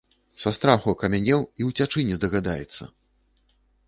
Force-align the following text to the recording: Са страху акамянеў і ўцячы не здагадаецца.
Са 0.43 0.51
страху 0.57 0.93
акамянеў 0.95 1.43
і 1.63 1.67
ўцячы 1.69 2.05
не 2.07 2.15
здагадаецца. 2.21 2.89